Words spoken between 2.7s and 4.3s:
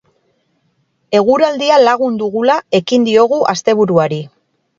ekin diogu asteburuari.